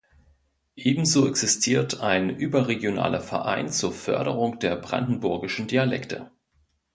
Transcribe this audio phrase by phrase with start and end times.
[0.77, 6.31] Ebenso existiert ein überregionaler Verein zur Förderung der Brandenburgischen Dialekte.